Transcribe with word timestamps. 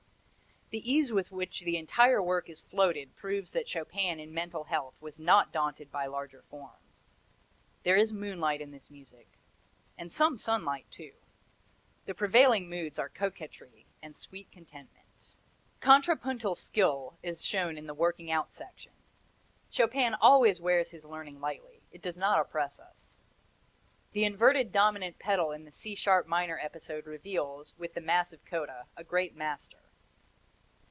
The 0.71 0.89
ease 0.89 1.11
with 1.11 1.31
which 1.33 1.59
the 1.63 1.75
entire 1.75 2.21
work 2.23 2.47
is 2.49 2.61
floated 2.61 3.13
proves 3.17 3.51
that 3.51 3.67
Chopin 3.67 4.21
in 4.21 4.33
mental 4.33 4.63
health 4.63 4.93
was 5.01 5.19
not 5.19 5.51
daunted 5.51 5.91
by 5.91 6.05
larger 6.05 6.43
forms. 6.43 7.03
There 7.83 7.97
is 7.97 8.13
moonlight 8.13 8.61
in 8.61 8.71
this 8.71 8.89
music, 8.89 9.27
and 9.97 10.09
some 10.09 10.37
sunlight, 10.37 10.85
too. 10.89 11.11
The 12.05 12.13
prevailing 12.13 12.69
moods 12.69 12.97
are 12.97 13.09
coquetry 13.09 13.85
and 14.01 14.15
sweet 14.15 14.49
contentment. 14.49 15.03
Contrapuntal 15.81 16.55
skill 16.55 17.17
is 17.21 17.45
shown 17.45 17.77
in 17.77 17.85
the 17.85 17.93
working 17.93 18.31
out 18.31 18.49
section. 18.49 18.93
Chopin 19.69 20.13
always 20.21 20.61
wears 20.61 20.91
his 20.91 21.03
learning 21.03 21.41
lightly; 21.41 21.81
it 21.91 22.01
does 22.01 22.15
not 22.15 22.39
oppress 22.39 22.79
us. 22.79 23.19
The 24.13 24.23
inverted 24.23 24.71
dominant 24.71 25.19
pedal 25.19 25.51
in 25.51 25.65
the 25.65 25.71
C 25.73 25.95
sharp 25.95 26.27
minor 26.27 26.57
episode 26.61 27.07
reveals, 27.07 27.73
with 27.77 27.93
the 27.93 27.99
massive 27.99 28.45
coda, 28.45 28.85
a 28.95 29.03
great 29.03 29.35
master. 29.35 29.75